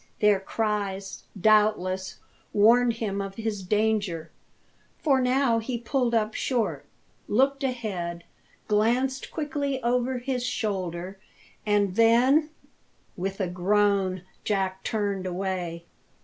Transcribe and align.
Their 0.19 0.39
cries, 0.39 1.25
doubtless, 1.39 2.17
warned 2.53 2.93
him 2.93 3.21
of 3.21 3.35
his 3.35 3.61
danger, 3.61 4.31
for 5.03 5.21
now 5.21 5.59
he 5.59 5.77
pulled 5.77 6.15
up 6.15 6.33
short, 6.33 6.85
looked 7.27 7.63
ahead, 7.63 8.23
glanced 8.67 9.29
quickly 9.29 9.79
over 9.83 10.17
his 10.17 10.43
shoulder, 10.43 11.19
and 11.67 11.93
then 11.95 12.49
With 13.15 13.39
a 13.39 13.47
groan 13.47 14.23
Jack 14.43 14.83
turned 14.83 15.27
away. 15.27 15.85